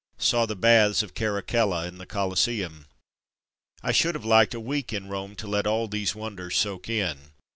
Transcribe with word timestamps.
Saw 0.17 0.47
the 0.47 0.55
baths 0.55 1.03
of 1.03 1.13
Caracalla 1.13 1.83
and 1.85 1.99
the 1.99 2.07
Coliseum. 2.07 2.87
I 3.83 3.91
should 3.91 4.15
have 4.15 4.25
liked 4.25 4.55
a 4.55 4.59
week 4.59 4.91
in 4.91 5.09
Rome 5.09 5.35
to 5.35 5.45
let 5.45 5.67
all 5.67 5.87
these 5.87 6.15
wonders 6.15 6.57
soak 6.57 6.89
in. 6.89 7.33